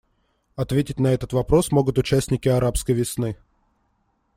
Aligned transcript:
Ответить 0.55 0.99
на 0.99 1.09
этот 1.13 1.31
вопрос 1.31 1.71
могут 1.71 1.99
участники 1.99 2.47
«арабской 2.47 2.93
весны». 2.93 3.37